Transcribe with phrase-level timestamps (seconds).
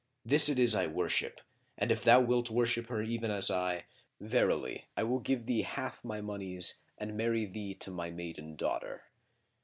[0.25, 1.41] This it is I worship,
[1.77, 3.85] and if thou wilt worship her even as I,
[4.19, 9.03] verily I will give thee half my monies and marry thee to my maiden daughter."